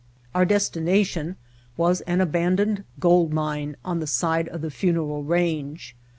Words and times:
Our 0.33 0.45
destination 0.45 1.35
was 1.77 2.01
an 2.07 2.21
abandoned 2.21 2.85
gold 2.99 3.31
mine 3.31 3.75
on 3.85 3.99
the 3.99 4.07
side 4.07 4.47
of 4.47 4.61
the 4.61 4.71
Funeral 4.71 5.21
Range. 5.23 5.95